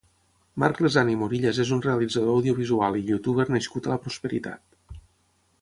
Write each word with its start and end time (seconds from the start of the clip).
Marc 0.61 0.79
Lesan 0.85 1.11
i 1.11 1.17
Morillas 1.19 1.59
és 1.65 1.73
un 1.77 1.83
realitzador 1.87 2.33
audiovisual 2.39 2.99
i 3.03 3.07
youtuber 3.13 3.47
nascut 3.57 3.89
a 3.91 3.95
La 3.95 4.03
Prosperitat. 4.07 4.99